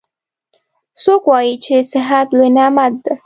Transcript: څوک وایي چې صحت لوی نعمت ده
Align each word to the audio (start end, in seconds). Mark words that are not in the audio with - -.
څوک 1.01 1.23
وایي 1.29 1.53
چې 1.65 1.75
صحت 1.91 2.27
لوی 2.35 2.49
نعمت 2.57 2.93
ده 3.03 3.13